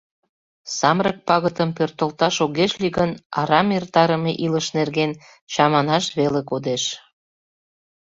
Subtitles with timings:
[0.77, 5.11] Самырык пагытым пӧртылташ огеш лий гын, арам эртарыме илыш нерген
[5.51, 6.83] чаманаш веле кодеш!